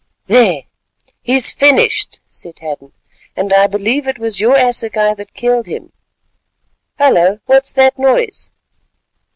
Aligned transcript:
"There! 0.25 0.63
he's 1.21 1.53
finished," 1.53 2.21
said 2.27 2.57
Hadden, 2.57 2.91
"and 3.35 3.53
I 3.53 3.67
believe 3.67 4.07
it 4.07 4.17
was 4.17 4.39
your 4.41 4.55
assegai 4.55 5.13
that 5.13 5.35
killed 5.35 5.67
him. 5.67 5.91
Hullo! 6.97 7.39
what's 7.45 7.71
that 7.73 7.99
noise?" 7.99 8.49